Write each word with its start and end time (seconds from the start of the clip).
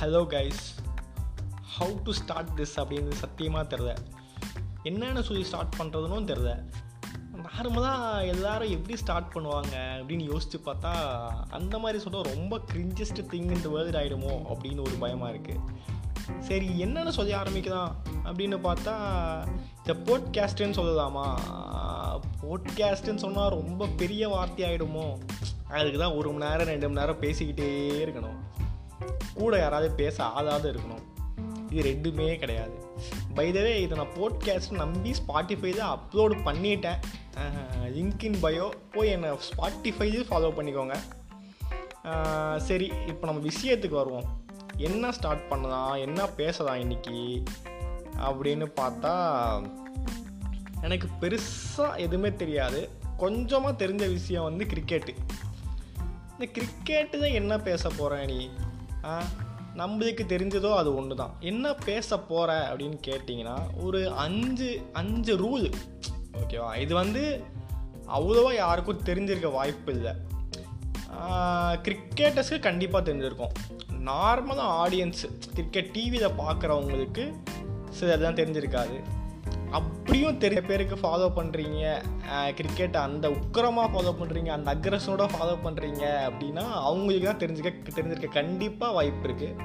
Hello 0.00 0.20
guys 0.26 0.64
how 1.78 2.02
to 2.04 2.12
start 2.12 2.48
this 2.56 2.76
அப்படின்னு 2.76 3.10
சத்தியமாக 3.10 3.76
தெரில 3.76 3.96
என்னென்னு 4.84 5.22
சொல்லி 5.22 5.44
ஸ்டார்ட் 5.44 5.74
பண்ணுறதுனும் 5.78 6.28
தெரில 6.30 6.64
நார்மலாக 7.36 8.26
எல்லாரும் 8.26 8.70
எப்படி 8.70 8.96
ஸ்டார்ட் 8.96 9.30
பண்ணுவாங்க 9.34 9.74
அப்படின்னு 9.74 10.32
யோசித்து 10.32 10.72
பார்த்தா 10.72 10.92
அந்த 11.50 11.78
மாதிரி 11.78 11.98
சொன்னால் 11.98 12.34
ரொம்ப 12.34 12.60
கிரிஞ்சஸ்ட் 12.72 13.22
திங் 13.28 13.50
இந்த 13.50 13.68
வேர்ல்டு 13.68 13.98
ஆகிடுமோ 13.98 14.42
அப்படின்னு 14.54 14.80
ஒரு 14.80 14.90
பயமாக 14.90 15.32
இருக்குது 15.32 15.60
சரி 16.40 16.84
என்னென்னு 16.84 17.08
சொல்லி 17.08 17.32
ஆரம்பிக்கலாம் 17.32 17.92
அப்படின்னு 18.24 18.56
பார்த்தா 18.68 18.94
இந்த 19.86 19.92
போட்காஸ்ட்டுன்னு 19.92 20.78
சொல்லலாமா? 20.78 21.38
போட்காஸ்ட்டுன்னு 22.42 23.14
சொன்னால் 23.14 23.50
ரொம்ப 23.50 23.86
பெரிய 23.86 24.28
வார்த்தை 24.28 24.70
ஆகிடுமோ 24.70 25.18
அதுக்கு 25.68 25.98
தான் 25.98 26.12
ஒரு 26.12 26.32
மணி 26.32 26.50
நேரம் 26.50 26.66
ரெண்டு 26.66 26.88
மணி 26.88 27.00
நேரம் 27.00 27.22
பேசிக்கிட்டே 27.22 27.92
இருக்கணும். 28.04 28.47
கூட 29.34 29.58
யாராவது 29.58 29.90
பேச 30.02 30.16
ஆளாவது 30.38 30.68
இருக்கணும். 30.72 31.04
இது 31.70 31.82
ரெண்டுமே 31.88 32.28
கிடையாது. 32.36 32.76
பைதவே 33.36 33.72
இதை 33.84 33.94
நான் 33.98 34.14
போட்காஸ்ட் 34.18 34.74
நம்பி 34.80 35.10
ஸ்பாட்டிஃபைல 35.20 35.80
அப்லோடு 35.94 36.36
பண்ணிட்டேன். 36.48 37.00
லிங்க் 37.96 38.24
இன் 38.28 38.38
பயோ 38.42 38.66
போய் 38.94 39.08
என்னை 39.08 39.30
ஸ்பாட்டிஃபைலையும் 39.48 40.28
ஃபாலோ 40.30 40.50
பண்ணிக்கோங்க. 40.58 40.96
சரி 42.68 42.86
இப்போ 43.06 43.24
நம்ம 43.30 43.42
விஷயத்துக்கு 43.48 44.00
வருவோம். 44.02 44.28
என்ன 44.76 45.10
ஸ்டார்ட் 45.12 45.48
பண்ணலாம்? 45.48 45.94
என்ன 46.06 46.26
பேசலாம் 46.40 46.80
இன்றைக்கி 46.84 47.18
அப்படின்னு 48.28 48.66
பார்த்தா 48.80 49.12
எனக்கு 50.82 51.08
பெருசாக 51.20 51.96
எதுவுமே 51.96 52.30
தெரியாது. 52.42 52.80
கொஞ்சமாக 53.16 53.86
தெரிஞ்ச 53.86 54.04
விஷயம் 54.12 54.48
வந்து 54.48 54.64
கிரிக்கெட்டு 54.64 55.12
இந்த 56.32 56.46
கிரிக்கெட்டு 56.56 57.16
தான் 57.22 57.36
என்ன 57.40 57.54
பேச 57.68 57.90
போகிறேன் 57.90 58.24
நீ? 58.24 58.40
நம்மளுக்கு 59.80 60.24
தெரிஞ்சதோ 60.32 60.70
அது 60.74 60.90
ஒன்று 60.96 61.14
தான் 61.16 61.34
என்ன 61.50 61.74
பேச 61.88 62.18
போகிற 62.30 62.56
அப்படின்னு 62.70 62.98
கேட்டிங்கன்னா 63.06 63.56
ஒரு 63.84 64.00
அஞ்சு 64.24 64.70
அஞ்சு 64.92 65.34
ரூல் 65.44 65.66
ஓகேவா 66.40 66.70
இது 66.84 66.94
வந்து 66.94 67.22
அவ்வளோவா 68.16 68.52
யாருக்கும் 68.54 69.04
தெரிஞ்சிருக்க 69.04 69.48
வாய்ப்பு 69.52 69.92
இல்லை. 69.92 70.12
கிரிக்கெட்டர்ஸ்க்கு 71.86 72.58
கண்டிப்பாக 72.66 73.02
தெரிஞ்சிருக்கும். 73.08 73.54
நார்மலாக 74.10 74.74
ஆடியன்ஸு 74.82 75.28
கிரிக்கெட் 75.54 75.92
டிவியில் 75.92 76.38
பார்க்குறவங்களுக்கு 76.40 77.24
சிலதெல்லாம் 77.98 78.38
தெரிஞ்சிருக்காது. 78.40 78.96
இப்படியும் 80.08 80.38
தெரிய 80.42 80.60
பேருக்கு 80.68 80.96
ஃபாலோ 81.00 81.26
பண்ணுறீங்க 81.38 81.80
கிரிக்கெட் 82.58 82.94
அந்த 82.96 83.26
உக்கரமாக 83.30 83.88
ஃபாலோ 83.92 84.12
பண்ணுறீங்க 84.20 84.50
அந்த 84.54 84.68
அக்ரஸனோட 84.74 85.24
ஃபாலோ 85.32 85.56
பண்ணுறீங்க 85.64 86.04
அப்படின்னா 86.28 86.64
அவங்களுக்கு 86.82 87.26
தான் 87.26 87.42
தெரிஞ்சுக்க 87.42 87.70
தெரிஞ்சிருக்க 87.96 88.28
கண்டிப்பாக 88.38 88.96
வாய்ப்பு 88.98 89.26
இருக்குது 89.28 89.56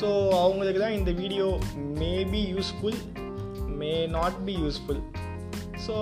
ஸோ 0.00 0.08
அவங்களுக்கு 0.42 0.80
தான் 0.82 0.96
இந்த 0.98 1.12
video 1.20 1.46
maybe 2.02 2.42
useful 2.54 2.98
may 3.78 3.92
not 4.16 4.38
be 4.48 4.56
useful 4.64 5.00
so 5.86 5.96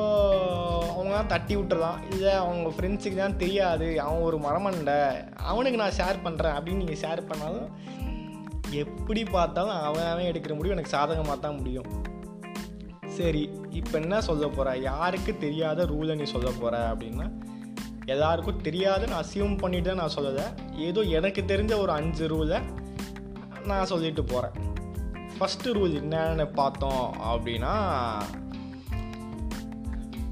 அவங்க 0.93 1.13
தான் 1.17 1.31
தட்டி 1.35 1.55
விட்டுறலாம். 1.57 2.01
இல்லை 2.13 2.33
அவங்க 2.43 2.69
ஃப்ரெண்ட்ஸுக்கு 2.77 3.19
தான் 3.23 3.39
தெரியாது. 3.43 3.89
அவன் 4.07 4.27
ஒரு 4.29 4.39
மரமண்டை. 4.47 4.99
அவனுக்கு 5.51 5.81
நான் 5.83 5.97
ஷேர் 6.01 6.19
பண்ணுறேன் 6.27 6.57
அப்படின்னு 6.57 6.83
நீங்கள் 6.85 7.03
ஷேர் 7.05 7.23
பண்ணாலும் 7.31 7.71
எப்படி 8.83 9.25
பார்த்தாலும் 9.37 9.79
அவன் 9.89 10.11
அவன் 10.13 10.29
எடுக்கிற 10.33 10.55
முடிவு 10.57 10.77
எனக்கு 10.79 10.97
சாதகமாக 10.97 11.39
தான் 11.47 11.59
முடியும். 11.61 11.89
சரி. 13.19 13.45
இப்போ 13.77 13.99
என்ன 13.99 14.21
சொல்ல 14.21 14.47
போகிற 14.49 14.77
யாருக்கு 14.81 15.39
தெரியாத 15.39 15.87
ரூலை 15.87 16.15
நீ 16.15 16.25
சொல்ல 16.25 16.51
போகிற 16.51 16.77
அப்படின்னா 16.91 17.27
எல்லாருக்கும் 18.07 18.63
தெரியாதுன்னு 18.63 19.17
அசியூம் 19.17 19.59
பண்ணிட்டு 19.59 19.89
தான் 19.89 20.01
நான் 20.01 20.15
சொல்லலை. 20.17 20.45
ஏதோ 20.79 21.01
எனக்கு 21.11 21.43
தெரிஞ்ச 21.43 21.79
ஒரு 21.79 21.93
அஞ்சு 21.93 22.27
ரூலை 22.29 22.59
நான் 23.65 23.87
சொல்லிட்டு 23.87 24.25
போகிறேன் 24.25 24.57
ஃபஸ்ட்டு 25.39 25.73
ரூல் 25.73 25.95
என்னன்னு 25.95 26.47
பார்த்தோம் 26.55 27.15
அப்படின்னா 27.25 27.73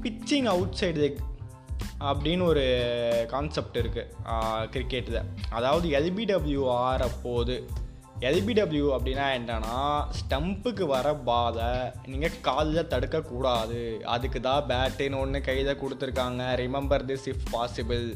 பிச்சிங் 0.03 0.45
அவுட் 0.45 0.77
சைடு 0.79 0.99
லெக் 0.99 1.21
அப்படின்னு 2.01 2.43
ஒரு 2.43 2.63
கான்செப்ட் 3.27 3.77
இருக்குது 3.77 4.11
கிரிக்கெட்டில் 4.71 5.19
அதாவது 5.49 5.89
எல்பிடபிள்யூ 5.89 6.63
ஆற 6.81 7.07
போது 7.23 7.55
எல்பிடபிள்யூ 8.19 8.87
அப்படின்னா 8.95 9.25
என்னன்னா 9.37 9.77
ஸ்டம்புக்கு 10.19 10.85
வர 10.85 11.13
பாலை 11.13 11.71
நீங்கள் 12.05 12.39
காலில் 12.41 12.89
தடுக்கக்கூடாது. 12.93 14.01
அதுக்கு 14.03 14.41
தான் 14.41 14.67
பேட்டுன்னு 14.69 15.19
ஒன்று 15.19 15.41
கையில் 15.41 15.79
கொடுத்துருக்காங்க. 15.81 16.43
ரிமெம்பர் 16.61 17.05
திஸ் 17.09 17.27
இஃப் 17.31 17.45
பாசிபிள் 17.53 18.15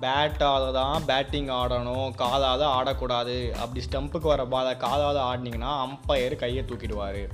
பேட்டால் 0.00 0.72
தான் 0.72 1.04
பேட்டிங் 1.04 1.48
ஆடணும். 1.48 2.14
காலால் 2.14 2.64
ஆடக்கூடாது. 2.78 3.54
அப்படி 3.54 3.82
ஸ்டம்புக்கு 3.88 4.28
வர 4.34 4.44
பாலை 4.44 4.76
காலால் 4.76 5.20
ஆடினீங்கன்னா 5.30 5.72
அம்பையர் 5.86 6.36
கையை 6.36 6.64
தூக்கிடுவார். 6.64 7.28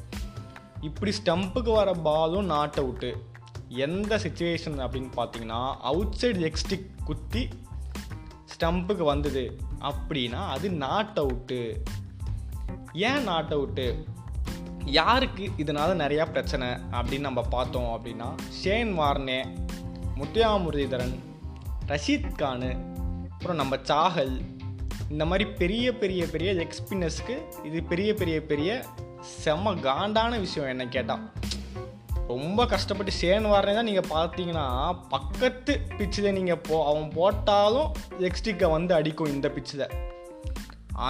இப்படி 0.81 1.13
ஸ்டம்புக்கு 1.21 1.71
வர 1.71 1.93
பாலும் 1.93 2.45
நாட் 2.45 2.81
அவுட்டு 2.83 3.13
எந்த 3.69 4.17
சுச்சுவேஷன் 4.17 4.79
அப்படின்னு 4.85 5.11
பார்த்தீங்கன்னா 5.17 5.77
அவுட் 5.77 6.19
சைடு 6.21 6.53
எக்ஸ்டிக் 6.53 6.91
குத்தி 7.05 7.49
ஸ்டம்புக்கு 8.55 9.03
வந்தது. 9.03 9.59
அப்படின்னா 9.81 10.43
அது 10.49 10.71
நாட் 10.71 11.19
அவுட்டு 11.21 11.77
ஏன் 12.93 13.23
நாட் 13.23 13.55
அவுட்டு 13.55 13.87
யாருக்கு 14.85 15.51
இதனால் 15.57 15.97
நிறையா 15.97 16.25
பிரச்சனை 16.27 16.69
அப்படின்னு 16.69 17.21
நம்ம 17.21 17.43
பார்த்தோம் 17.43 17.91
அப்படின்னா 17.97 18.29
ஷேன் 18.49 18.99
வார்னே 18.99 19.41
முத்தியா 20.17 20.51
முரளிதரன் 20.59 21.17
ரஷீத் 21.87 22.31
கானு 22.39 22.71
அப்புறம் 23.31 23.57
நம்ம 23.57 23.77
சாகல் 23.77 24.41
இந்த 25.09 25.27
மாதிரி 25.27 25.51
பெரிய 25.51 25.93
பெரிய 25.95 26.27
பெரிய 26.27 26.67
எக்ஸ்பீரியன்ஸ்க்கு 26.67 27.37
இது 27.65 27.83
பெரிய 27.83 28.15
பெரிய 28.15 28.43
பெரிய 28.43 28.85
செம 29.21 29.75
காண்டான 29.75 30.39
விஷயம் 30.39 30.69
என்ன 30.69 30.87
கேட்டால் 30.87 31.25
ரொம்ப 32.29 32.67
கஷ்டப்பட்டு 32.73 33.13
சேன் 33.21 33.53
வரனே 33.53 33.75
தான் 33.75 33.89
நீங்கள் 33.91 34.11
பார்த்தீங்கன்னா 34.15 34.67
பக்கத்து 35.15 35.75
பிச்சில் 35.99 36.35
நீங்கள் 36.39 36.63
போ 36.69 36.77
அவன் 36.91 37.09
போட்டாலும் 37.19 37.91
எக்ஸ்டிக்கை 38.29 38.69
வந்து 38.77 38.95
அடிக்கும் 38.95 39.33
இந்த 39.35 39.49
பிச்சில் 39.49 39.87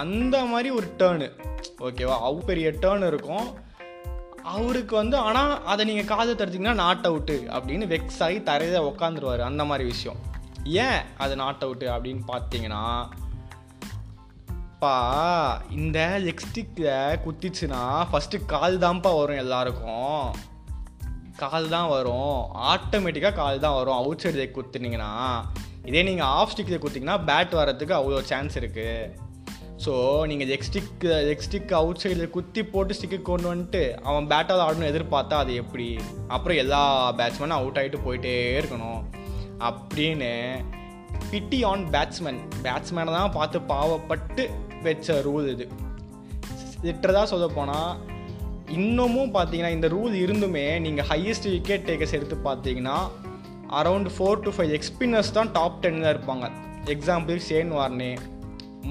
அந்த 0.01 0.35
மாதிரி 0.51 0.69
ஒரு 0.79 0.87
டேர்னு 0.99 1.27
ஓகேவா 1.87 2.15
அவ்வளோ 2.27 2.45
பெரிய 2.49 2.69
டேர்ன் 2.83 3.05
இருக்கும். 3.07 3.47
அவருக்கு 4.55 4.93
வந்து 4.95 5.17
ஆனால் 5.17 5.53
அதை 5.71 5.85
நீங்கள் 5.85 6.09
காதை 6.11 6.33
தடுத்தீங்கன்னா 6.33 6.75
நாட் 6.83 7.07
அவுட்டு 7.09 7.35
அப்படின்னு 7.55 7.85
வெக்ஸ் 7.93 8.21
ஆகி 8.25 8.37
தரையில் 8.49 8.87
உக்காந்துருவார். 8.89 9.41
அந்த 9.49 9.63
மாதிரி 9.69 9.85
விஷயம். 9.89 10.19
ஏன் 10.85 11.01
அது 11.23 11.33
நாட் 11.41 11.63
அவுட்டு 11.65 11.87
அப்படின்னு 11.95 12.23
பார்த்தீங்கன்னா 12.33 12.83
பா 14.83 14.93
இந்த 15.77 15.99
லெக்ஸ்டிக்கில் 16.27 17.17
குத்திச்சுன்னா 17.25 17.81
ஃபஸ்ட்டு 18.11 18.45
கால் 18.53 18.83
தான்ப்பா 18.85 19.11
வரும் 19.19 19.41
எல்லாருக்கும். 19.43 20.23
கால் 21.43 21.73
தான் 21.75 21.89
வரும். 21.95 22.35
ஆட்டோமேட்டிக்காக 22.73 23.37
கால் 23.39 23.63
தான் 23.65 23.77
வரும். 23.79 23.97
அவுட் 24.01 24.23
சைடு 24.25 24.45
குத்துனீங்கன்னா 24.57 25.11
இதே 25.89 26.01
நீங்கள் 26.09 26.31
ஆஃப் 26.37 26.51
ஸ்டிக்கில் 26.53 26.83
குத்திங்கன்னா 26.83 27.17
பேட் 27.29 27.53
வரதுக்கு 27.59 27.93
அவ்வளோ 27.97 28.21
சான்ஸ் 28.31 28.55
இருக்குது 28.61 29.27
ஸோ 29.83 29.93
நீங்கள் 30.29 30.49
எக்ஸ்டிக் 30.55 30.89
ஸ்டிக் 31.03 31.43
ஸ்டிக் 31.45 31.71
அவுட் 31.77 32.01
சைடில் 32.01 32.31
குத்தி 32.33 32.61
போட்டு 32.71 32.95
ஸ்டிக்கு 32.97 33.17
கொண்டு 33.29 33.47
வந்துட்டு 33.51 33.83
அவன் 34.09 34.27
பேட்டால் 34.31 34.63
ஆடணும் 34.63 34.89
எதிர்பார்த்தா 34.89 35.35
அது 35.43 35.53
எப்படி? 35.61 35.87
அப்புறம் 36.35 36.59
எல்லா 36.63 36.81
பேட்ஸ்மேனும் 37.19 37.59
அவுட் 37.59 37.79
ஆகிட்டு 37.81 38.03
போயிட்டே 38.07 38.33
இருக்கணும். 38.59 39.01
அப்படின்னு 39.67 40.31
பிட்டி 41.31 41.59
ஆன் 41.69 41.85
பேட்ஸ்மேன் 41.93 42.41
பேட்ஸ்மேனை 42.65 43.13
தான் 43.17 43.35
பார்த்து 43.37 43.59
பாவப்பட்டு 43.71 44.45
வச்ச 44.85 45.15
ரூல் 45.27 45.47
இது. 45.53 45.67
லிட்டரதாக 46.85 47.27
சொல்ல 47.33 47.47
போனால் 47.57 47.91
இன்னமும் 48.77 49.31
பார்த்தீங்கன்னா 49.35 49.75
இந்த 49.75 49.87
ரூல் 49.87 50.15
இருந்துமே 50.23 50.79
நீங்கள் 50.85 51.07
ஹையஸ்ட் 51.11 51.47
விக்கெட் 51.53 51.85
டேக்கர்ஸ் 51.89 52.15
எடுத்து 52.17 52.35
பார்த்தீங்கன்னா 52.47 52.97
around 53.79 54.09
four 54.15 54.43
to 54.45 54.51
five 54.55 54.71
spinners 54.77 55.31
தான் 55.37 55.51
டாப் 55.57 55.79
டென்னில் 55.83 56.09
இருப்பாங்க. 56.13 56.45
Example 56.93 57.39
Shane 57.49 57.71
Warne 57.77 58.11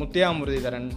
Muttiah 0.01 0.29
Muralitharan 0.39 0.89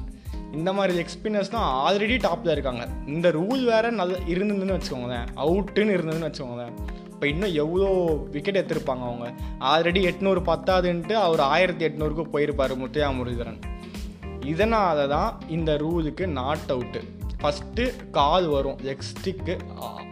இந்த 0.57 0.73
மாதிரி 0.77 0.93
எக்ஸ்பின்னர்ஸ் 1.03 1.53
தான் 1.55 1.67
ஆல்ரெடி 1.85 2.15
டாப்பில் 2.27 2.51
இருக்காங்க. 2.51 2.83
இந்த 3.07 3.27
ரூல் 3.31 3.61
வேறு 3.71 3.91
நல்ல 3.91 4.17
இருந்ததுன்னு 4.33 4.75
வச்சுக்கோங்களேன் 4.77 5.27
அவுட்டுன்னு 5.43 5.95
இருந்ததுன்னு 5.97 6.29
வச்சுக்கோங்களேன். 6.29 6.73
இப்போ 7.13 7.27
இன்னும் 7.33 7.55
எவ்வளோ 7.63 7.87
விக்கெட் 8.35 8.59
எடுத்திருப்பாங்க 8.59 9.03
அவங்க? 9.09 9.27
ஆல்ரெடி 9.71 10.01
எட்நூறு 10.11 10.41
பத்தாதுன்ட்டு 10.51 11.15
அவர் 11.25 11.41
ஆயிரத்தி 11.53 11.85
எட்நூறுக்கு 11.87 12.25
போயிருப்பார் 12.33 12.75
முத்தையா 12.83 13.09
முரளிதரன் 13.17 13.59
இதனால் 14.53 15.07
தான் 15.15 15.31
இந்த 15.49 15.71
ரூலுக்கு 15.77 16.25
நாட் 16.39 16.71
அவுட்டு 16.75 17.01
ஃபஸ்ட்டு 17.41 18.09
கால் 18.09 18.47
வரும் 18.47 18.79
எக்ஸ்டிக்கு 18.91 19.59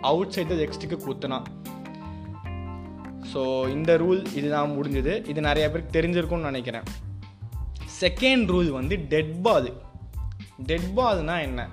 அவுட் 0.01 0.33
சைடு 0.35 0.57
எக்ஸ்டிக்கு 0.65 0.97
குத்துனா. 1.05 1.39
ஸோ 3.33 3.69
இந்த 3.69 3.97
ரூல் 3.97 4.35
இதுதான் 4.35 4.69
முடிஞ்சது. 4.69 5.27
இது 5.27 5.41
நிறைய 5.41 5.65
பேருக்கு 5.69 5.99
தெரிஞ்சிருக்கும்னு 5.99 6.49
நினைக்கிறேன். 6.51 6.87
செகண்ட் 8.01 8.49
ரூல் 8.53 8.69
வந்து 8.69 8.97
டெட் 8.97 9.41
பால் 9.41 9.73
டெட் 10.65 10.89
பால்னால் 10.95 11.41
என்ன? 11.41 11.67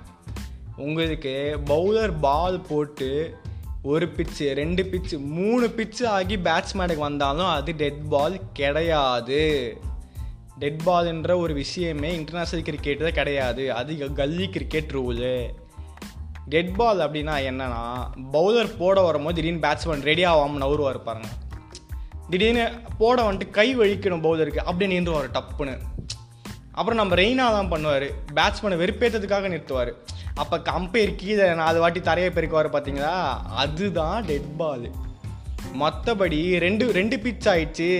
உங்களுக்கு 0.75 1.59
பவுலர் 1.65 2.13
பால் 2.21 2.61
போட்டு 2.69 3.09
ஒரு 3.83 4.07
பிச்சு 4.07 4.53
ரெண்டு 4.53 4.85
பிச்சு 4.85 5.19
மூணு 5.19 5.69
பிச்சு 5.69 6.07
ஆகி 6.07 6.35
பேட்ஸ்மேனுக்கு 6.37 6.97
வந்தாலும் 6.97 7.45
அது 7.45 7.75
டெட் 7.75 8.07
பால் 8.09 8.41
கிடையாது. 8.53 9.45
டெட் 10.61 10.83
பால்ன்ற 10.85 11.31
ஒரு 11.43 11.53
விஷயமே 11.63 12.09
இன்டர்நேஷ்னல் 12.19 12.65
கிரிக்கெட்டில் 12.67 13.17
கிடையாது. 13.17 13.63
அது 13.79 14.11
gully 14.21 14.47
cricket 14.55 14.93
rule 14.97 15.33
dead 16.53 16.75
ball 16.79 17.03
அப்படின்னா 17.05 17.35
என்னன்னா 17.49 17.81
பவுலர் 18.35 18.71
போட 18.81 18.97
வரும்போது 19.07 19.37
திடீர்னு 19.37 19.63
பேட்ஸ்மேன் 19.65 20.07
ரெடி 20.09 20.23
ஆகாமல் 20.31 20.63
நவுருவார் 20.63 20.99
பாருங்க. 21.07 21.29
திடீர்னு 22.31 22.63
போட 23.01 23.17
வந்துட்டு 23.27 23.55
கை 23.57 23.67
வலிக்கணும் 23.81 24.23
பவுலருக்கு 24.25 24.65
அப்படியே 24.69 24.89
நின்றுவார் 24.93 25.35
டப்புன்னு. 25.37 25.75
அப்புறம் 26.79 26.99
நம்ம 27.01 27.15
ரெய்னா 27.21 27.45
தான் 27.57 27.71
பண்ணுவார். 27.73 28.07
பேட்ஸ்மேனை 28.37 28.77
வெறுப்பேற்றதுக்காக 28.83 29.51
நிறுத்துவார். 29.53 29.91
அப்போ 30.41 30.57
கம்பேர் 30.71 31.13
கீழே 31.21 31.45
நாலு 31.61 31.77
வாட்டி 31.83 32.01
தரையை 32.09 32.31
பெருக்குவார் 32.33 32.73
பார்த்தீங்களா 32.73 33.13
அதுதான் 33.61 34.25
டெட் 34.25 34.51
பால் 34.57 34.87
மற்றபடி 35.83 36.41
ரெண்டு 36.65 36.85
ரெண்டு 36.97 37.15
பிச் 37.23 37.47
ஆயிடுச்சு. 37.53 37.91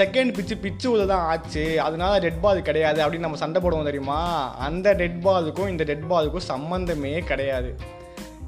செகண்ட் 0.00 0.34
பிச்சு 0.36 0.56
பிச்சு 0.64 0.86
உள்ள 0.90 1.04
தான் 1.12 1.24
ஆச்சு. 1.30 1.64
அதனால 1.86 2.18
ரெட் 2.18 2.40
பால் 2.40 2.66
கிடையாது. 2.68 3.00
அப்படின்னு 3.04 3.26
நம்ம 3.26 3.40
சண்டை 3.42 3.60
போடுவோம் 3.62 3.90
தெரியுமா? 3.90 4.20
அந்த 4.66 4.94
டெட் 5.00 5.18
பாலுக்கும் 5.26 5.70
இந்த 5.72 5.84
டெட் 5.84 6.06
பாலுக்கும் 6.12 6.48
சம்மந்தமே 6.52 7.14
கிடையாது. 7.30 7.72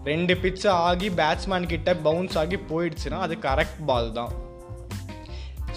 ரெண்டு 0.05 0.37
பிச்சு 0.37 0.69
ஆகி 0.71 1.09
பேட்ஸ்மேன் 1.21 1.71
கிட்ட 1.73 1.91
பவுன்ஸ் 2.07 2.39
ஆகி 2.41 2.57
போயிடுச்சுன்னா 2.71 3.19
அது 3.27 3.35
கரெக்ட் 3.47 3.81
பால் 3.91 4.11
தான். 4.13 4.33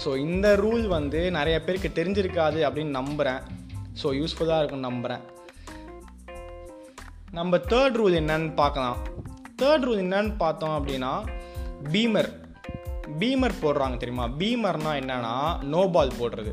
ஸோ 0.04 0.10
இந்த 0.26 0.48
ரூல் 0.56 0.86
வந்து 0.96 1.20
நிறைய 1.38 1.56
பேருக்கு 1.62 1.90
தெரிஞ்சிருக்காது 1.98 2.60
அப்படின்னு 2.66 2.98
நம்புகிறேன் 3.00 3.40
ஸோ 4.02 4.10
யூஸ்ஃபுல்லாக 4.18 4.60
இருக்கும்னு 4.60 4.88
நம்புகிறேன் 4.88 5.24
நம்ம 7.38 7.56
தேர்ட் 7.56 7.96
ரூல் 8.00 8.18
என்னன்னு 8.20 8.54
பார்க்கலாம். 8.60 8.98
தேர்ட் 9.62 9.86
ரூல் 9.86 10.04
என்னன்னு 10.04 10.34
பார்த்தோம் 10.42 10.76
அப்படின்னா 10.78 11.12
பீமர் 11.94 12.30
பீமர் 13.20 13.60
போடுறாங்க 13.62 13.96
தெரியுமா? 13.96 14.24
பீமர்னா 14.24 14.92
என்னன்னா 15.00 15.34
நோ 15.62 15.88
பால் 15.88 16.18
போடுறது. 16.20 16.52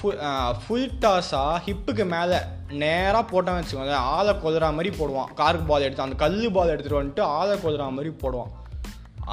ஃபுல் 0.00 0.18
ஃபுல் 0.62 0.90
டாஸாக 1.02 1.54
ஹிப்புக்கு 1.66 2.04
மேலே 2.06 2.36
நேராக 2.82 3.22
போட்டான்னு 3.30 3.62
வச்சுக்கோங்க 3.62 3.94
ஆளை 3.94 4.34
கொதுறா 4.34 4.68
மாதிரி 4.74 4.90
போடுவான். 4.96 5.30
காருக்கு 5.34 5.66
பால் 5.66 5.82
எடுத்து 5.82 6.02
அந்த 6.02 6.16
கல் 6.16 6.50
பால் 6.52 6.72
எடுத்துகிட்டு 6.74 7.00
வந்துட்டு 7.00 7.20
ஆளை 7.20 7.56
கொதுறா 7.56 7.88
மாதிரி 7.90 8.12
போடுவான். 8.22 8.52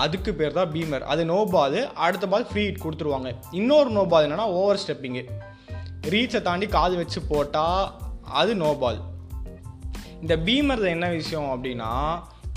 அதுக்கு 0.03 0.33
பேர் 0.33 0.53
தான் 0.53 0.71
பீமர். 0.71 1.01
அது 1.01 1.25
நோ 1.25 1.45
பால் 1.51 1.91
அடுத்த 1.95 2.27
பால் 2.27 2.47
ஃப்ரீ 2.51 2.63
ஹிட் 2.67 2.83
கொடுத்துருவாங்க. 2.85 3.35
இன்னொரு 3.51 3.89
நோ 3.89 4.05
பால் 4.05 4.25
என்னென்னா 4.27 4.47
ஓவர் 4.59 4.81
ஸ்டெப்பிங்கு 4.85 5.23
ரீச்சை 6.13 6.41
தாண்டி 6.41 6.67
காது 6.67 6.95
வச்சு 6.95 7.21
போட்டால் 7.21 7.91
அது 8.23 8.55
நோ 8.55 8.71
பால் 8.73 8.99
இந்த 10.21 10.35
பீமரில் 10.37 10.93
என்ன 10.95 11.07
விஷயம் 11.09 11.49
அப்படின்னா 11.53 11.91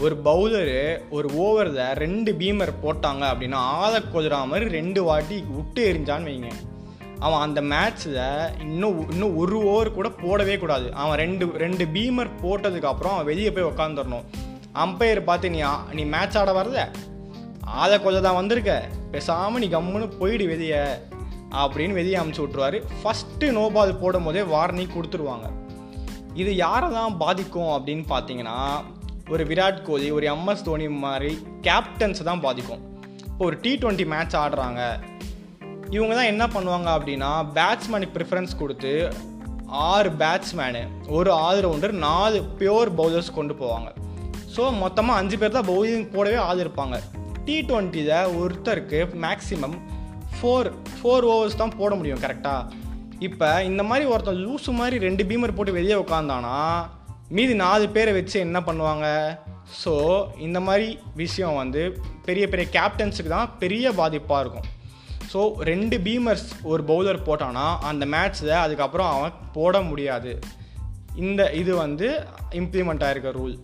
ஒரு 0.05 0.17
பவுலரு 0.27 0.83
ஒரு 1.17 1.29
ஓவரில் 1.45 1.95
ரெண்டு 2.00 2.31
பீமர் 2.41 2.71
போட்டாங்க 2.83 3.23
அப்படின்னா 3.31 3.61
ஆத 3.79 3.95
கொதிரா 4.12 4.39
மாதிரி 4.50 4.67
ரெண்டு 4.77 5.00
வாட்டி 5.06 5.37
விட்டு 5.55 5.81
எரிஞ்சான்னு 5.93 6.29
வைங்க. 6.29 6.50
அவன் 7.25 7.43
அந்த 7.47 7.61
மேட்ச்சில் 7.73 8.19
இன்னும் 8.65 8.99
இன்னும் 9.12 9.37
ஒரு 9.43 9.56
ஓவர் 9.71 9.91
கூட 9.97 10.09
போடவே 10.21 10.55
கூடாது. 10.62 10.87
அவன் 11.03 11.19
ரெண்டு 11.23 11.47
ரெண்டு 11.62 11.85
பீமர் 11.95 12.31
போட்டதுக்கு 12.43 12.89
அப்புறம் 12.91 13.15
அவன் 13.15 13.29
வெளியே 13.31 13.50
போய் 13.56 13.69
உக்காந்துடணும் 13.71 14.29
அம்பையர் 14.85 15.23
பார்த்து 15.31 15.50
நீ 15.55 15.62
நீ 15.97 16.05
மேட்ச் 16.15 16.39
ஆட 16.43 16.53
வரல? 16.59 16.85
ஆத 17.81 17.99
கொஞ்சம் 18.05 18.27
தான் 18.29 18.39
வந்திருக்க. 18.41 18.77
பேசாமல் 19.15 19.62
நீ 19.65 19.69
கம்முன்னு 19.75 20.09
போயிடு 20.21 20.47
வெளியே 20.53 20.83
அப்படின்னு 21.62 21.99
வெளியே 22.00 22.19
அமுச்சு 22.23 22.45
விட்ருவாரு 22.45 22.81
ஃபஸ்ட்டு 23.00 23.50
நோ 23.59 23.65
பால் 23.79 23.99
போடும் 24.05 24.29
போதே 24.29 24.45
வார்னிங் 24.55 24.95
கொடுத்துருவாங்க. 24.95 25.49
இது 26.43 26.55
யாரை 26.65 26.91
தான் 26.99 27.19
பாதிக்கும் 27.25 27.75
அப்படின்னு 27.77 28.06
பார்த்தீங்கன்னா 28.15 28.59
ஒரு 29.33 29.43
விராட் 29.51 29.81
கோலி 29.87 30.09
ஒரு 30.17 30.27
எம்எஸ் 30.35 30.65
தோனி 30.69 30.87
மாதிரி 31.05 31.33
கேப்டன்ஸை 31.67 32.25
தான் 32.31 32.43
பாதிக்கும். 32.47 32.83
இப்போ 33.31 33.45
ஒரு 33.49 33.57
டி 33.65 33.73
டுவெண்ட்டி 33.83 34.07
மேட்ச் 34.13 34.37
ஆடுறாங்க. 34.43 34.81
இவங்க 35.97 36.13
தான் 36.19 36.31
என்ன 36.33 36.45
பண்ணுவாங்க 36.55 36.89
அப்படின்னா 36.97 37.31
பேட்ஸ்மேனுக்கு 37.59 38.17
ப்ரிஃபரன்ஸ் 38.17 38.55
கொடுத்து 38.63 38.93
ஆறு 39.91 40.11
பேட்ஸ்மேனு 40.23 40.83
ஒரு 41.19 41.31
ஆல்ரவுண்டர் 41.47 41.95
நாலு 42.07 42.39
பியோர் 42.59 42.91
பவுலர்ஸ் 43.01 43.37
கொண்டு 43.39 43.55
போவாங்க. 43.63 43.89
ஸோ 44.55 44.65
மொத்தமாக 44.83 45.21
அஞ்சு 45.21 45.37
பேர் 45.41 45.57
தான் 45.57 45.69
பவுலிங் 45.71 46.07
போடவே 46.15 46.39
ஆள் 46.49 46.63
இருப்பாங்க 46.65 46.97
டி 47.47 47.57
டுவெண்ட்டியில் 47.69 48.31
ஒருத்தருக்கு 48.41 49.01
மேக்ஸிமம் 49.25 49.77
ஃபோர் 50.35 50.69
ஃபோர் 50.97 51.27
ஓவர்ஸ் 51.33 51.61
தான் 51.63 51.77
போட 51.81 51.93
முடியும் 52.01 52.23
கரெக்டாக 52.25 52.87
இப்போ 53.27 53.49
இந்த 53.71 53.83
மாதிரி 53.91 54.05
ஒருத்தன் 54.13 54.43
லூசு 54.45 54.73
மாதிரி 54.81 54.97
ரெண்டு 55.07 55.23
பீமர் 55.31 55.57
போட்டு 55.57 55.79
வெளியே 55.79 55.97
உட்காந்தானா 56.05 56.57
மீதி 57.37 57.55
நாலு 57.63 57.87
பேரை 57.95 58.13
வச்சு 58.17 58.37
என்ன 58.45 58.59
பண்ணுவாங்க? 58.67 59.07
ஸோ 59.81 59.93
இந்த 60.47 60.59
மாதிரி 60.67 60.87
விஷயம் 61.23 61.59
வந்து 61.61 61.81
பெரிய 62.27 62.45
பெரிய 62.53 62.67
கேப்டன்ஸுக்கு 62.77 63.33
தான் 63.35 63.51
பெரிய 63.63 63.91
பாதிப்பாக 63.99 64.43
இருக்கும். 64.45 64.69
ஸோ 65.33 65.41
ரெண்டு 65.71 65.97
பீமர்ஸ் 66.07 66.47
ஒரு 66.71 66.83
பவுலர் 66.91 67.27
போட்டானா 67.27 67.67
அந்த 67.89 68.07
மேட்ச்சில் 68.15 68.53
அதுக்கப்புறம் 68.63 69.11
அவன் 69.17 69.35
போட 69.57 69.81
முடியாது. 69.91 70.33
இந்த 71.25 71.43
இது 71.61 71.73
வந்து 71.85 72.09
இம்ப்ளிமெண்ட் 72.61 73.05
ஆகிருக்க 73.09 73.33
ரூல் 73.41 73.57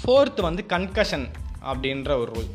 ஃபோர்த் 0.00 0.40
வந்து 0.48 0.64
கன்கஷன் 0.74 1.26
அப்படின்ற 1.70 2.10
ஒரு 2.22 2.30
ரூல் 2.34 2.50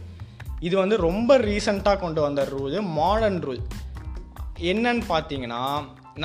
இது 0.67 0.75
வந்து 0.83 0.95
ரொம்ப 1.07 1.37
ரீசண்டாக 1.49 2.01
கொண்டு 2.03 2.21
வந்த 2.27 2.41
ரூல் 2.53 2.77
மாடர்ன் 2.99 3.41
ரூல் 3.47 3.63
என்னன்னு 4.71 5.03
பார்த்தீங்கன்னா 5.13 5.63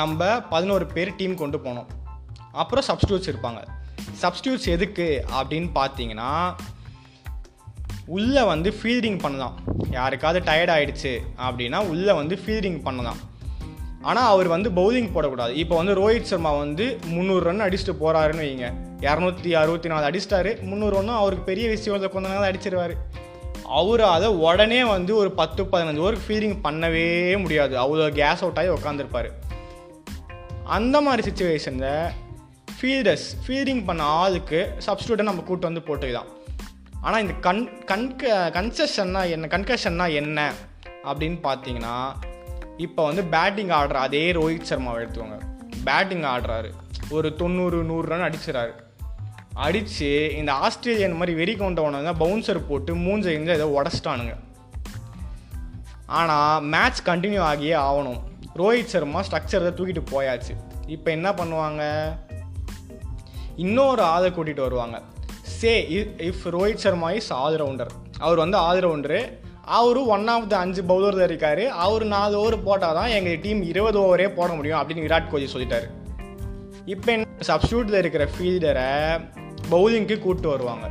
நம்ம 0.01 0.27
பதினோரு 0.53 0.87
பேர் 0.95 1.17
டீம் 1.17 1.41
கொண்டு 1.43 1.59
போனோம். 1.67 1.89
அப்புறம் 2.53 2.87
சப்ஸ்டியூட்ஸ் 2.89 3.31
இருப்பாங்க. 3.31 3.61
சப்ஸ்டியூட்ஸ் 4.23 4.69
எதுக்கு 4.69 5.25
அப்படின்னு 5.41 5.71
பார்த்தீங்கன்னா 5.75 6.55
உள்ளே 8.07 8.43
வந்து 8.43 8.75
ஃபீல்டிங் 8.83 9.19
பண்ணலாம் 9.19 9.55
யாருக்காவது 9.91 10.53
டயர்ட் 10.53 10.75
ஆகிடுச்சு 10.77 11.19
அப்படின்னா 11.39 11.89
உள்ளே 11.89 12.13
வந்து 12.13 12.39
ஃபீல்டிங் 12.47 12.83
பண்ணலாம் 12.83 13.17
ஆனால் 14.03 14.29
அவர் 14.29 14.47
வந்து 14.47 14.71
பவுலிங் 14.71 15.11
போடக்கூடாது. 15.15 15.53
இப்போ 15.53 15.77
வந்து 15.77 15.95
ரோஹித் 15.95 16.31
சர்மா 16.31 16.53
வந்து 16.53 16.99
முந்நூறு 17.07 17.45
ரன் 17.45 17.61
அடிச்சுட்டு 17.61 17.95
போகிறாருன்னு 18.01 18.45
வைங்க. 18.45 18.73
இரநூத்தி 19.01 19.53
அறுபத்தி 19.53 19.89
நாலு 19.89 20.11
அடிச்சிட்டாரு. 20.11 20.63
முந்நூறு 20.63 21.03
ரன்னும் 21.03 21.17
அவருக்கு 21.17 21.45
பெரிய 21.45 21.69
விஷயம் 21.69 22.11
கொஞ்ச 22.11 22.29
நாள் 22.29 22.53
அடிச்சிருவார். 22.53 22.95
அவர் 23.65 24.01
அதை 24.01 24.29
உடனே 24.29 24.85
வந்து 24.85 25.17
ஒரு 25.17 25.31
பத்து 25.33 25.65
பதினஞ்சு 25.65 26.03
ஓவருக்கு 26.05 26.27
ஃபீல்டிங் 26.29 26.59
பண்ணவே 26.65 27.39
முடியாது. 27.41 27.75
அவ்வளோ 27.83 28.09
கேஸ் 28.09 28.43
அவுட் 28.43 28.59
ஆகி 28.59 28.69
உட்காந்துருப்பார் 28.69 29.31
அந்த 30.65 31.01
மாதிரி 31.01 31.31
சுச்சுவேஷனில் 31.31 32.11
ஃபீல்டர்ஸ் 32.79 33.29
ஃபீல்டிங் 33.45 33.85
பண்ண 33.85 34.03
ஆளுக்கு 34.03 34.59
சப்ஸ்டியூட்டை 34.87 35.23
நம்ம 35.29 35.43
கூட்டு 35.43 35.69
வந்து 35.69 35.83
போட்டுக்கலாம். 35.87 36.29
ஆனால் 37.01 37.21
இந்த 37.21 37.35
கன் 37.47 37.63
கன்க 37.91 38.23
கன்செஷன்னா 38.57 39.23
என்ன 39.35 39.49
கன்கஷன்னா 39.55 40.07
என்ன 40.21 40.53
அப்படின்னு 41.11 41.39
பார்த்தீங்கன்னா 41.47 41.95
இப்போ 42.77 43.05
வந்து 43.05 43.23
பேட்டிங் 43.35 43.73
ஆடுற 43.79 43.97
அதே 44.07 44.33
ரோஹித் 44.33 44.69
சர்மாவை 44.71 44.99
எடுத்துக்கோங்க. 45.05 45.39
பேட்டிங் 45.85 46.23
ஆடுறாரு. 46.35 46.71
ஒரு 47.11 47.29
தொண்ணூறு 47.35 47.85
நூறு 47.85 48.09
ரன் 48.09 48.27
அடிச்சிடறாரு 48.29 48.75
அடித்து 49.67 50.11
இந்த 50.37 50.53
ஆஸ்திரேலியன் 50.53 51.17
மாதிரி 51.21 51.33
வெறி 51.39 51.55
கொண்டவனுங்க 51.55 52.13
பவுன்சர் 52.23 52.61
போட்டு 52.69 52.95
மூஞ்ச 52.95 53.27
இருந்து 53.35 53.57
ஏதோ 53.59 53.67
உடச்சிட்டானுங்க. 53.79 54.35
ஆனால் 56.07 56.63
மேட்ச் 56.75 57.03
கண்டினியூ 57.07 57.43
ஆகியே 57.51 57.75
ஆகணும். 57.89 58.21
ரோஹித் 58.57 58.93
சர்மா 58.95 59.23
ஸ்ட்ரக்சரை 59.23 59.73
தூக்கிட்டு 59.79 60.05
போயாச்சு. 60.15 60.55
இப்போ 60.87 61.11
என்ன 61.11 61.33
பண்ணுவாங்க? 61.33 61.83
இன்னொரு 63.65 64.03
ஆளை 64.15 64.29
கூட்டிகிட்டு 64.31 64.67
வருவாங்க. 64.67 64.97
Say 65.59 65.73
if 66.29 66.45
Rohit 66.55 66.83
Sharma 66.85 67.09
is 67.19 67.31
allrounder 67.43 67.93
அவர் 68.27 68.43
வந்து 68.43 68.59
ஆல்ரவுண்டரு 68.69 69.21
அவரு 69.79 70.01
ஒன் 70.15 70.29
ஆஃப் 70.35 70.49
த 70.53 70.55
அஞ்சு 70.65 70.83
பவுலர் 70.91 71.25
இருக்கார். 71.25 71.63
அவர் 71.85 72.05
நாலு 72.13 72.35
ஓவர் 72.41 72.57
போட்டால் 72.67 72.97
தான் 72.99 73.15
எங்கள் 73.17 73.41
டீம் 73.45 73.63
இருபது 73.71 73.99
ஓவரே 74.05 74.29
போட 74.35 74.51
முடியும் 74.59 74.81
அப்படின்னு 74.81 75.05
விராட் 75.07 75.31
கோலி 75.33 75.49
சொல்லிட்டாரு. 75.55 75.89
இப்போ 76.95 77.11
என்ன 77.13 77.47
சப்ஸ்டியூட்டில் 77.51 78.01
இருக்கிற 78.03 78.25
ஃபீல்டரை 78.35 78.91
பவுலிங்க்கு 79.73 80.17
கூப்பிட்டு 80.19 80.49
வருவாங்க. 80.55 80.87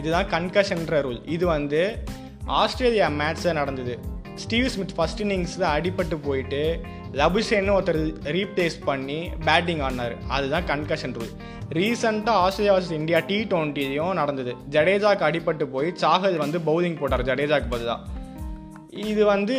இதுதான் 0.00 0.30
கன்கஷன்ற 0.34 0.98
ரூல் 1.06 1.20
இது 1.36 1.46
வந்து 1.46 1.82
ஆஸ்திரேலியா 2.60 3.08
மேட்ச்சில் 3.20 3.58
நடந்தது. 3.60 3.94
ஸ்டீவ் 4.42 4.68
ஸ்மித் 4.74 4.94
ஃபர்ஸ்ட் 4.96 5.22
இன்னிங்ஸில் 5.22 5.68
அடிபட்டு 5.76 6.16
போயிட்டு 6.26 6.62
லபுசேன்னு 7.18 7.74
ஒருத்தர் 7.76 8.02
ரீப்ளேஸ் 8.36 8.76
பண்ணி 8.84 9.18
பேட்டிங் 9.44 9.80
ஆடினார். 9.86 10.14
அதுதான் 10.28 10.66
கன்கஷன் 10.70 11.14
ரூல் 11.18 11.32
ரீசெண்டாக 11.78 12.42
ஆஸ்திரேலியா 12.44 12.72
வர்சஸ் 12.76 12.98
இந்தியா 12.98 13.18
டி 13.28 13.36
டுவெண்ட்டிலையும் 13.50 14.12
நடந்தது. 14.12 14.52
ஜடேஜாக்கு 14.70 15.26
அடிபட்டு 15.28 15.66
போய் 15.74 15.88
சாகல் 16.02 16.36
வந்து 16.36 16.60
பவுலிங் 16.68 16.98
போட்டார் 17.00 17.28
ஜடேஜாக்கு 17.30 17.70
பதிலாக 17.74 18.18
இது 19.10 19.24
வந்து 19.24 19.56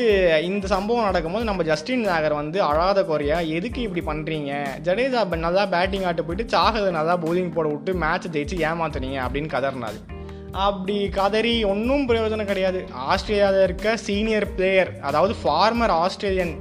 இந்த 0.48 0.66
சம்பவம் 0.68 1.08
நடக்கும்போது 1.10 1.46
நம்ம 1.50 1.64
ஜஸ்டின் 1.64 2.06
நாகர் 2.08 2.34
வந்து 2.34 2.58
அழாத 2.70 3.04
குறையா 3.04 3.38
எதுக்கு 3.58 3.82
இப்படி 3.82 4.02
பண்ணுறீங்க 4.10 4.52
ஜடேஜா 4.88 5.22
நல்லா 5.46 5.64
பேட்டிங் 5.66 6.04
ஆட்டு 6.04 6.26
போயிட்டு 6.26 6.58
சாகதை 6.58 6.90
நல்லா 6.98 7.18
பவுலிங் 7.18 7.54
போட 7.54 7.68
விட்டு 7.68 7.94
மேட்ச் 7.94 8.28
ஜெயிச்சு 8.36 8.58
ஏமாத்துனீங்க 8.70 9.20
அப்படின்னு 9.26 9.54
கதறினாரு. 9.56 10.00
அப்படி 10.52 10.98
கதறி 11.10 11.64
ஒன்றும் 11.64 12.08
பிரயோஜனம் 12.10 12.52
கிடையாது. 12.52 12.80
ஆஸ்திரேலியாவில் 13.12 13.64
இருக்க 13.64 13.96
சீனியர் 14.08 14.48
பிளேயர் 14.56 14.92
அதாவது 15.02 15.36
ஃபார்மர் 15.44 15.94
ஆஸ்திரேலியன் 16.04 16.54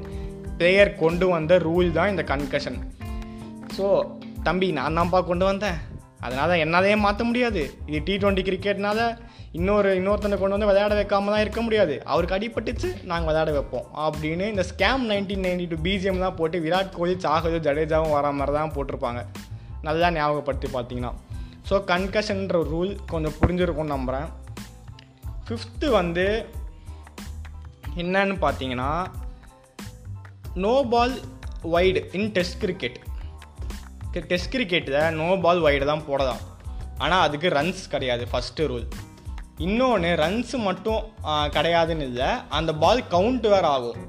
பிளேயர் 0.61 0.91
கொண்டு 1.03 1.27
வந்த 1.35 1.53
ரூல் 1.69 1.91
தான் 1.99 2.11
இந்த 2.15 2.23
கன்கஷன் 2.31 2.81
ஸோ 3.77 3.87
தம்பி 4.47 4.69
நான் 4.79 4.97
தான்ப்பா 4.99 5.19
கொண்டு 5.29 5.45
வந்தேன். 5.49 5.79
அதனால் 6.27 6.61
என்னாலேயே 6.63 6.97
மாற்ற 7.03 7.23
முடியாது. 7.29 7.61
இது 7.89 7.99
டி 8.07 8.15
டுவெண்ட்டி 8.23 8.43
கிரிக்கெட்னால 8.49 9.01
இன்னொரு 9.59 9.91
இன்னொருத்தனை 9.99 10.37
கொண்டு 10.41 10.57
வந்து 10.57 10.69
விளையாட 10.71 10.93
வைக்காம 10.99 11.31
தான் 11.35 11.43
இருக்க 11.45 11.61
முடியாது. 11.67 11.95
அவருக்கு 12.13 12.37
அடிபட்டுச்சு 12.37 12.89
நாங்கள் 13.11 13.29
விளையாட 13.29 13.53
வைப்போம். 13.57 13.87
அப்படின்னு 14.07 14.45
இந்த 14.53 14.65
scam 14.71 15.05
nineteen 15.11 15.45
ninety 15.47 15.67
two 15.71 15.79
BGM 15.87 16.23
தான் 16.25 16.37
போட்டு 16.41 16.59
விராட் 16.67 16.93
கோலி 16.99 17.15
சாகஜோ 17.25 17.61
ஜடேஜாவும் 17.67 18.15
வர 18.17 18.33
மாதிரி 18.41 18.55
தான் 18.59 18.75
போட்டிருப்பாங்க. 18.77 19.23
நல்லா 19.89 20.11
ஞாபகப்படுத்தி 20.19 20.71
பார்த்தீங்கன்னா. 20.77 21.13
ஸோ 21.71 21.77
கன்கஷன்ற 21.93 22.61
ரூல் 22.73 22.93
கொஞ்சம் 23.15 23.37
புரிஞ்சிருக்கும்னு 23.41 23.95
நம்புகிறேன் 23.97 24.29
ஃபிஃப்த்து 25.47 25.89
வந்து 26.01 26.27
என்னன்னு 28.03 28.37
பார்த்தீங்கன்னா 28.47 28.91
no 30.65 30.73
ball 30.93 31.13
wide 31.75 32.01
in 32.19 32.31
test 32.37 32.57
cricket 32.63 32.99
test 34.31 34.51
கிரிக்கெட்டில் 34.55 34.99
நோ 35.19 35.29
பால் 35.45 35.61
வைடு 35.67 35.85
தான் 35.91 36.05
போடலாம். 36.09 36.41
ஆனால் 37.05 37.25
அதுக்கு 37.27 37.49
ரன்ஸ் 37.57 37.83
கிடையாது 37.93 38.25
ஃபஸ்ட்டு 38.31 38.67
ரூல் 38.71 38.87
இன்னொன்று 39.67 40.11
ரன்ஸு 40.23 40.59
மட்டும் 40.67 41.03
கிடையாதுன்னு 41.57 42.07
இல்லை 42.11 42.31
அந்த 42.59 42.75
பால் 42.83 43.03
கவுண்ட் 43.15 43.47
வேறு 43.55 43.69
ஆகும். 43.75 44.01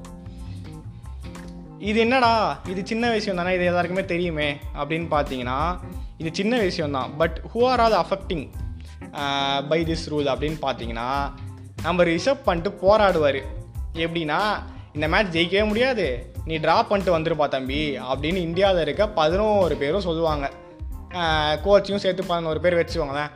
இது 1.90 2.00
என்னடா? 2.06 2.34
இது 2.72 2.82
சின்ன 2.92 3.12
விஷயம் 3.18 3.40
தானே 3.42 3.54
இது 3.58 3.70
எல்லாருக்குமே 3.70 4.06
தெரியுமே 4.14 4.50
அப்படின்னு 4.80 5.08
பார்த்தீங்கன்னா 5.16 5.60
இது 6.18 6.32
சின்ன 6.42 6.58
விஷயம் 6.68 6.98
தான். 6.98 7.16
But 7.22 7.38
who 7.54 7.62
are 7.70 7.84
all 7.86 7.98
affecting 8.04 8.46
by 9.72 9.82
this 9.92 10.10
rule 10.14 10.30
அப்படின்னு 10.34 10.60
பார்த்தீங்கன்னா 10.68 11.10
நம்ம 11.88 12.04
ரிசர்வ் 12.14 12.46
பண்ணிட்டு 12.50 12.72
போராடுவார். 12.84 13.42
எப்படின்னா 13.94 14.42
இந்த 14.94 15.08
மேட்ச் 15.08 15.38
ஜெயிக்கவே 15.38 15.68
முடியாது. 15.68 16.34
நீ 16.46 16.58
ட்ரா 16.58 16.84
பண்ணிட்டு 16.84 17.20
வந்துருப்பா 17.20 17.48
தம்பி. 17.48 18.00
அப்படின்னு 18.00 18.36
இந்தியாவில் 18.36 18.82
இருக்க 18.82 19.08
பதினோரு 19.08 19.76
பேரும் 19.76 20.02
சொல்லுவாங்க. 20.02 20.52
கோச்சையும் 21.66 21.96
சேர்த்து 21.96 22.26
பதினோரு 22.26 22.60
பேர் 22.60 22.74
வச்சுக்கோங்களேன். 22.74 23.30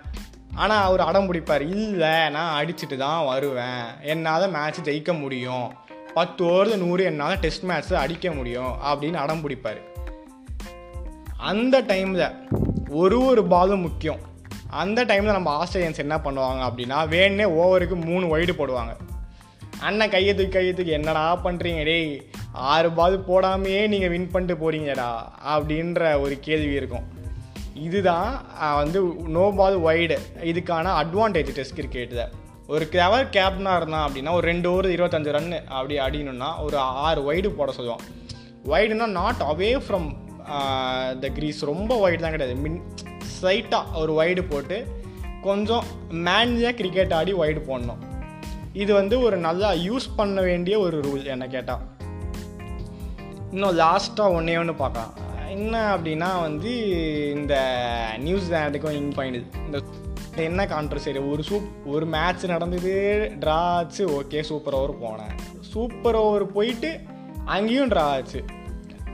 ஆனால் 0.55 0.83
அவர் 0.83 0.99
அடம் 0.99 1.33
பிடிப்பார். 1.33 1.61
இல்லை 1.61 2.29
நான் 2.29 2.65
அடிச்சுட்டு 2.65 2.97
தான் 2.97 3.25
வருவேன். 3.25 3.83
என்னால் 4.01 4.51
மேட்ச் 4.51 4.79
ஜெயிக்க 4.79 5.19
முடியும். 5.19 5.73
பத்து 6.13 6.45
ஓவர் 6.45 6.77
நூறு 6.77 7.03
என்னால் 7.03 7.39
டெஸ்ட் 7.39 7.63
மேட்ச்சில் 7.63 7.93
அடிக்க 7.93 8.31
முடியும். 8.31 8.73
அப்படின்னு 8.83 9.13
அடம் 9.13 9.49
பிடிப்பார். 9.49 9.81
அந்த 11.37 11.81
டைமில் 11.81 12.33
ஒரு 12.89 13.25
ஒரு 13.25 13.45
பாலும் 13.45 13.79
முக்கியம். 13.79 14.19
அந்த 14.69 15.05
டைமில் 15.05 15.31
நம்ம 15.31 15.63
ஆஸ்திரேலியன்ஸ் 15.63 15.97
என்ன 15.97 16.17
பண்ணுவாங்க 16.17 16.61
அப்படின்னா 16.63 17.07
வேணே 17.07 17.45
ஓவருக்கு 17.45 18.05
மூணு 18.05 18.37
ஒய்டு 18.37 18.51
போடுவாங்க. 18.57 19.04
அண்ணன் 19.87 20.13
கையை 20.13 20.33
தூக்கி 20.33 20.53
கையை 20.55 20.73
தூக்கி 20.73 20.93
என்னடா 20.97 21.25
பண்ணுறீங்க 21.45 21.81
டேய் 21.89 22.09
ஆறு 22.73 22.89
பால் 22.97 23.17
போடாமையே 23.27 23.81
நீங்கள் 23.93 24.11
வின் 24.13 24.31
பண்ணிட்டு 24.33 24.55
போகிறீங்கடா 24.63 25.09
அப்படின்ற 25.53 26.01
ஒரு 26.23 26.35
கேள்வி 26.47 26.73
இருக்கும். 26.79 27.05
இதுதான் 27.85 28.29
வந்து 28.81 28.99
நோ 29.35 29.45
பால் 29.59 29.77
ஒய்டு 29.87 30.17
இதுக்கான 30.51 30.93
அட்வான்டேஜ் 31.01 31.55
டெஸ்ட் 31.57 31.77
கிரிக்கெட்டில் 31.79 32.25
ஒரு 32.73 32.85
கிளவர் 32.93 33.25
கேப்டனாக 33.35 33.79
இருந்தான் 33.79 34.05
அப்படின்னா 34.07 34.35
ஒரு 34.37 34.45
ரெண்டு 34.51 34.67
ஓவர் 34.71 34.87
இருபத்தஞ்சு 34.95 35.33
ரன்னு 35.37 35.59
அப்படி 35.77 35.97
அடிக்கணும்னா 36.05 36.51
ஒரு 36.65 36.77
ஆறு 37.07 37.21
ஒய்டு 37.29 37.51
போட 37.57 37.71
சொல்லுவான். 37.77 38.05
ஒய்டுனா 38.73 39.07
not 39.19 39.43
away 39.51 39.71
from 39.87 40.07
the 41.23 41.29
crease 41.37 41.61
ரொம்ப 41.71 41.91
ஒய்டு 42.05 42.23
தான் 42.23 42.35
கிடையாது. 42.35 42.55
மின் 42.65 42.81
ஸ்லைட்டாக 43.35 43.99
ஒரு 44.01 44.13
ஒய்டு 44.21 44.43
போட்டு 44.51 44.77
கொஞ்சம் 45.47 45.85
மேனேஜாக 46.27 46.75
கிரிக்கெட் 46.81 47.15
ஆடி 47.19 47.33
ஒய்டு 47.43 47.61
போடணும். 47.69 48.01
இது 48.83 48.91
வந்து 48.93 49.15
ஒரு 49.25 49.37
நல்லா 49.45 49.67
யூஸ் 49.87 50.07
பண்ண 50.15 50.41
வேண்டிய 50.47 50.75
ஒரு 50.85 50.97
ரூல் 51.05 51.21
என்ன 51.33 51.45
கேட்டால் 51.53 51.83
இன்னும் 53.51 53.77
லாஸ்ட்டாக 53.81 54.35
ஒன்றே 54.37 54.55
ஒன்று 54.61 54.73
பார்க்கலாம். 54.81 55.13
என்ன 55.55 55.75
அப்படின்னா 55.95 56.29
வந்து 56.45 56.71
இந்த 57.35 57.53
நியூசிலாண்டுக்கும் 58.25 58.97
இங் 58.99 59.13
பாயிண்ட் 59.17 59.39
இந்த 59.65 59.79
என்ன 60.47 60.65
கான்ட்ரவர்சரி 60.73 61.21
ஒரு 61.33 61.43
சூப் 61.49 61.69
ஒரு 61.93 62.05
மேட்ச் 62.15 62.43
நடந்தது 62.53 62.93
ட்ரா 63.43 63.59
ஆச்சு 63.77 64.03
ஓகே 64.17 64.41
சூப்பர் 64.49 64.77
ஓவர் 64.79 64.93
போனேன். 65.05 65.33
சூப்பர் 65.71 66.19
ஓவர் 66.23 66.45
போயிட்டு 66.57 66.91
அங்கேயும் 67.55 67.93
ட்ரா 67.93 68.05
ஆச்சு. 68.17 68.41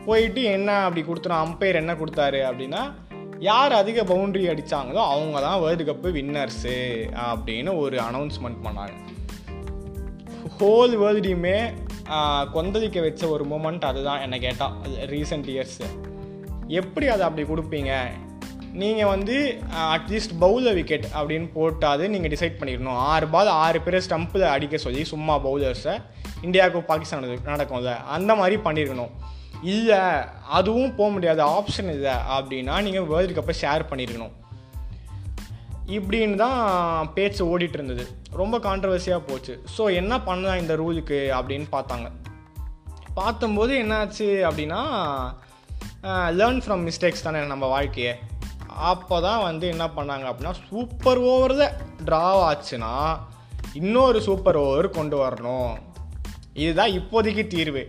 போயிட்டு 0.08 0.44
என்ன 0.56 0.80
அப்படி 0.86 1.04
கொடுத்துரும் 1.08 1.44
அம்பையர் 1.46 1.82
என்ன 1.84 1.94
கொடுத்தாரு 2.02 2.42
அப்படின்னா 2.50 2.84
யார் 3.50 3.74
அதிக 3.82 4.02
பவுண்ட்ரி 4.14 4.44
அடித்தாங்களோ 4.54 5.04
அவங்க 5.14 5.38
தான் 5.48 5.62
வேர்ல்டு 5.62 5.86
கப்பு 5.92 6.10
வின்னர்ஸு 6.20 6.78
அப்படின்னு 7.30 7.72
ஒரு 7.84 7.98
அனௌன்ஸ்மெண்ட் 8.10 8.62
பண்ணாங்க. 8.66 8.96
ஹோல் 10.62 10.92
வேர்ல்டையுமே 11.02 11.56
கொந்தளிக்க 12.56 12.98
வச்ச 13.06 13.22
ஒரு 13.36 13.44
மூமெண்ட் 13.52 13.86
அதுதான் 13.90 14.24
என்னை 14.26 14.38
கேட்டால் 14.44 14.74
ரீசெண்ட் 15.14 15.48
இயர்ஸ் 15.54 15.80
எப்படி 16.80 17.06
அதை 17.14 17.24
அப்படி 17.28 17.44
கொடுப்பீங்க? 17.52 17.92
நீங்கள் 18.82 19.10
வந்து 19.14 19.38
அட்லீஸ்ட் 19.94 20.36
பவுலர் 20.44 20.78
விக்கெட் 20.80 21.08
அப்படின்னு 21.20 21.48
போட்டாது 21.56 22.04
நீங்கள் 22.14 22.32
டிசைட் 22.34 22.60
பண்ணிடணும். 22.60 23.00
ஆறு 23.14 23.28
பால் 23.34 23.52
ஆறு 23.64 23.82
பேர் 23.86 23.98
ஸ்டம்பில் 24.08 24.46
அடிக்க 24.54 24.78
சொல்லி 24.86 25.04
சும்மா 25.14 25.36
பவுலர்ஸை 25.48 25.96
இந்தியாவுக்கும் 26.46 26.88
பாகிஸ்தானுக்கு 26.92 27.52
நடக்கும்ல 27.54 27.96
அந்த 28.18 28.32
மாதிரி 28.42 28.58
பண்ணியிருக்கணும் 28.68 29.12
இல்லை 29.74 30.00
அதுவும் 30.60 30.96
போக 31.00 31.10
முடியாது 31.18 31.44
ஆப்ஷன் 31.58 31.92
இல்லை 31.98 32.16
அப்படின்னா 32.38 32.78
நீங்கள் 32.88 33.10
வேர்ல்டு 33.12 33.38
கப்பை 33.40 33.56
ஷேர் 33.64 33.90
பண்ணியிருக்கணும் 33.92 34.36
இப்படின்னு 35.98 36.36
தான் 36.46 36.60
பேச்சு 37.14 37.44
ஓடிட்டு 37.52 37.80
இருந்தது. 37.80 38.06
ரொம்ப 38.40 38.58
கான்ட்ரவர்சியாக 38.66 39.26
போச்சு. 39.30 39.54
ஸோ 39.76 39.84
என்ன 40.02 40.14
பண்ணலாம் 40.28 40.62
இந்த 40.64 40.74
ரூலுக்கு 40.82 41.20
அப்படின்னு 41.38 41.68
பார்த்தாங்க. 41.78 42.10
பார்த்தம்போது 43.20 43.72
என்னாச்சு 43.84 44.28
அப்படின்னா 44.50 44.82
லேர்ன் 46.40 46.62
ஃப்ரம் 46.66 46.84
மிஸ்டேக்ஸ் 46.88 47.26
தானே 47.26 47.40
நம்ம 47.54 47.68
வாழ்க்கையை. 47.76 48.14
அப்போ 48.92 49.16
தான் 49.26 49.44
வந்து 49.48 49.66
என்ன 49.74 49.86
பண்ணாங்க 49.96 50.26
அப்படின்னா 50.30 50.54
சூப்பர் 50.68 51.20
ஓவரில் 51.32 51.74
ட்ரா 52.08 52.26
ஆச்சுன்னா 52.50 52.94
இன்னொரு 53.80 54.20
சூப்பர் 54.28 54.60
ஓவர் 54.62 54.88
கொண்டு 55.00 55.18
வரணும். 55.24 55.74
இதுதான் 56.64 56.96
இப்போதைக்கு 57.00 57.46
தீர்வு. 57.56 57.84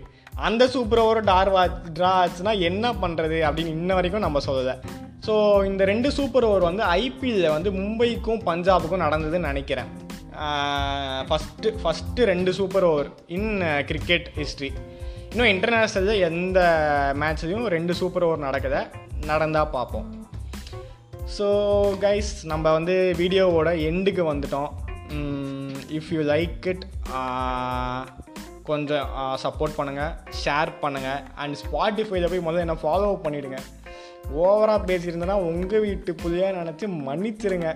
அந்த 0.48 0.62
சூப்பர் 0.74 1.02
ஓவர் 1.04 1.20
டார் 1.30 1.50
வா 1.54 1.62
ட்ரா 1.96 2.12
ஆச்சுன்னா 2.24 2.52
என்ன 2.68 2.92
பண்ணுறது 3.02 3.38
அப்படின்னு 3.48 3.74
இன்ன 3.78 3.94
வரைக்கும் 3.98 4.26
நம்ம 4.26 4.40
சொல்லலை. 4.48 4.74
ஸோ 5.26 5.34
இந்த 5.70 5.82
ரெண்டு 5.90 6.08
சூப்பர் 6.18 6.46
ஓவர் 6.50 6.68
வந்து 6.68 6.82
ஐபிஎல்லில் 7.00 7.54
வந்து 7.56 7.70
மும்பைக்கும் 7.80 8.40
பஞ்சாபுக்கும் 8.48 9.04
நடந்ததுன்னு 9.06 9.50
நினைக்கிறேன். 9.50 9.90
ஃபஸ்ட்டு 11.28 11.70
ஃபஸ்ட்டு 11.82 12.24
ரெண்டு 12.24 12.52
super 12.52 12.84
over 12.84 13.08
in 13.28 13.50
cricket 13.86 14.28
history 14.34 14.70
இன்னும் 15.30 15.50
இன்டர்நேஷ்னலில் 15.52 16.22
எந்த 16.22 16.58
மேட்ச்லேயும் 17.14 17.66
ரெண்டு 17.66 17.94
சூப்பர் 17.94 18.22
ஓவர் 18.22 18.44
நடக்குத 18.44 18.78
நடந்தால் 19.26 19.70
பார்ப்போம் 19.70 20.08
ஸோ 21.36 21.46
கைஸ் 22.00 22.32
நம்ம 22.44 22.72
வந்து 22.72 23.14
வீடியோவோட 23.18 23.70
எண்டுக்கு 23.82 24.24
வந்துட்டோம் 24.32 24.70
இஃப் 25.90 26.10
யூ 26.12 26.22
லைக் 26.22 26.66
இட் 26.66 26.84
கொஞ்சம் 28.64 29.08
சப்போர்ட் 29.36 29.78
பண்ணுங்கள் 29.78 30.12
ஷேர் 30.44 30.70
பண்ணுங்கள் 30.82 31.22
அண்ட் 31.34 31.56
ஸ்பாட்டிஃபைல 31.56 32.28
போய் 32.28 32.46
முதல்ல 32.46 32.66
என்ன 32.66 32.76
ஃபாலோ 32.82 33.08
பண்ணிவிடுங்க 33.24 33.60
ஓவராக 34.40 34.86
பேசியிருந்தேன்னா 34.86 35.38
உங்கள் 35.42 35.80
வீட்டு 35.80 36.12
புள்ளையாக 36.22 36.58
நினச்சி 36.60 36.86
மன்னிச்சிருங்க 37.04 37.70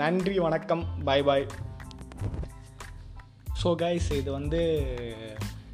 நன்றி 0.00 0.38
வணக்கம். 0.38 0.82
பாய் 1.04 1.22
பாய் 1.22 1.46
ஸோ 3.62 3.70
கைஸ் 3.82 4.06
இது 4.12 4.30
வந்து 4.32 4.60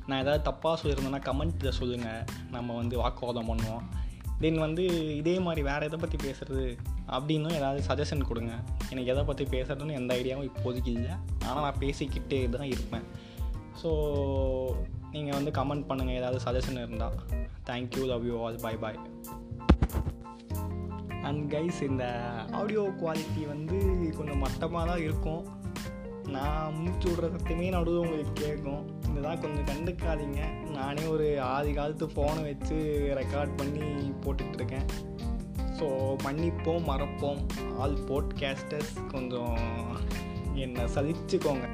நான் 0.07 0.21
ஏதாவது 0.21 0.43
தப்பாக 0.49 0.73
சொல்லியிருந்தேன்னா 0.81 1.21
கமெண்ட்டில் 1.29 1.77
சொல்லுங்கள் 1.79 2.25
நம்ம 2.51 2.77
வந்து 2.77 2.97
வாக்குவாதம் 3.03 3.49
பண்ணுவோம். 3.51 3.85
தென் 4.41 4.59
வந்து 4.59 4.85
இதே 5.17 5.39
மாதிரி 5.39 5.63
வேறு 5.63 5.87
எதை 5.87 5.99
பற்றி 5.99 6.19
பேசுகிறது 6.29 6.65
அப்படின்னும் 7.07 7.57
ஏதாவது 7.61 7.83
சஜஷன் 7.89 8.29
கொடுங்க. 8.31 8.53
எனக்கு 8.91 9.13
எதை 9.13 9.25
பற்றி 9.25 9.45
பேசுகிறதுன்னு 9.45 9.99
எந்த 10.01 10.15
ஐடியாவும் 10.15 10.51
இப்போதைக்கு 10.51 10.93
இல்லை. 10.99 11.15
ஆனால் 11.45 11.63
நான் 11.63 11.81
பேசிக்கிட்டே 11.81 12.41
தான் 12.49 12.71
இருப்பேன். 12.75 13.07
ஸோ 13.83 13.91
நீங்கள் 15.11 15.39
வந்து 15.39 15.51
கமெண்ட் 15.51 15.89
பண்ணுங்கள் 15.91 16.21
ஏதாவது 16.21 16.41
சஜஷன் 16.47 16.83
இருந்தால் 16.85 17.19
thank you 17.71 18.05
love 18.07 18.27
you 18.27 18.45
all 18.45 18.61
bye 18.63 18.77
bye 18.77 19.01
and 21.23 21.55
guys 21.55 21.83
இந்த 21.83 22.05
ஆடியோ 22.53 22.83
குவாலிட்டி 22.83 23.47
வந்து 23.47 23.79
கொஞ்சம் 24.17 24.39
மட்டமாக 24.39 24.87
தான் 24.87 25.03
இருக்கும். 25.03 25.57
நான் 26.27 26.75
முடிச்சு 26.75 27.11
விடுற 27.11 27.29
சத்தமே 27.35 27.69
நடுவில் 27.69 28.01
உங்களுக்கு 28.01 28.33
கேட்கும். 28.33 28.83
இதுதான் 29.11 29.41
கொஞ்சம் 29.41 29.69
கண்டுக்காதீங்க. 29.71 30.69
நானே 30.71 31.05
ஒரு 31.05 31.41
ஆதி 31.41 31.73
காலத்து 31.73 32.07
ஃபோனை 32.07 32.43
வச்சு 32.43 32.77
ரெக்கார்ட் 33.21 33.57
பண்ணி 33.57 34.13
போட்டுட்டு 34.25 34.55
இருக்கேன் 34.55 34.87
ஸோ 35.79 35.89
மன்னிப்போம் 36.25 36.87
மறப்போம். 36.91 37.41
ஆல் 37.79 37.99
போட்காஸ்டர்ஸ் 38.09 39.07
கொஞ்சம் 39.09 39.59
என்னை 40.55 40.85
சலிச்சுக்கோங்க. 40.95 41.67